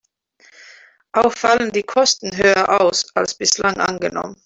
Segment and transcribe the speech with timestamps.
[1.11, 4.35] Auch fallen die Kosten höher aus, als bislang angenommen.